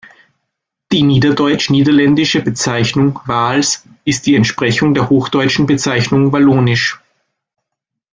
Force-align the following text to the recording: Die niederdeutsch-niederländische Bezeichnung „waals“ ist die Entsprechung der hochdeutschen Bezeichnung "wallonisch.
Die 0.91 1.03
niederdeutsch-niederländische 1.03 2.41
Bezeichnung 2.41 3.19
„waals“ 3.27 3.85
ist 4.03 4.25
die 4.25 4.33
Entsprechung 4.33 4.95
der 4.95 5.11
hochdeutschen 5.11 5.67
Bezeichnung 5.67 6.31
"wallonisch. 6.31 6.99